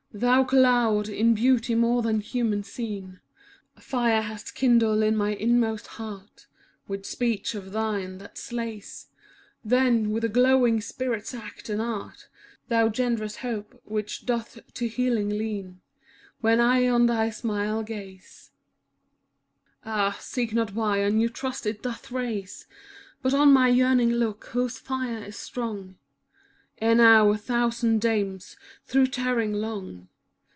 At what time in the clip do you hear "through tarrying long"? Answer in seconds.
28.87-30.07